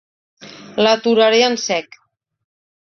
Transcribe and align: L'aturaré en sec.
L'aturaré 0.87 1.45
en 1.51 1.61
sec. 1.67 2.03